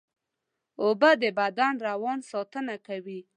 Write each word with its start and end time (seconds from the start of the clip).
اوبه 0.83 1.09
د 1.21 1.23
بدن 1.39 1.73
روان 1.87 2.19
ساتنه 2.31 2.75
کوي 2.87 3.19